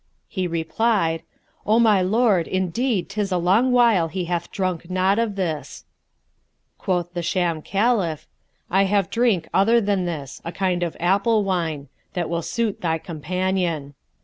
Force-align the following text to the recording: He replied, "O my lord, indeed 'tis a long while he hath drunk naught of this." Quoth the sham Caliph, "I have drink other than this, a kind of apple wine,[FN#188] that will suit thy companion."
He 0.27 0.47
replied, 0.47 1.21
"O 1.63 1.77
my 1.79 2.01
lord, 2.01 2.47
indeed 2.47 3.07
'tis 3.07 3.31
a 3.31 3.37
long 3.37 3.71
while 3.71 4.07
he 4.07 4.25
hath 4.25 4.49
drunk 4.49 4.89
naught 4.89 5.19
of 5.19 5.35
this." 5.35 5.85
Quoth 6.79 7.13
the 7.13 7.21
sham 7.21 7.61
Caliph, 7.61 8.25
"I 8.71 8.85
have 8.85 9.11
drink 9.11 9.47
other 9.53 9.79
than 9.79 10.05
this, 10.05 10.41
a 10.43 10.51
kind 10.51 10.81
of 10.81 10.97
apple 10.99 11.43
wine,[FN#188] 11.43 11.87
that 12.13 12.29
will 12.31 12.41
suit 12.41 12.81
thy 12.81 12.97
companion." 12.97 13.93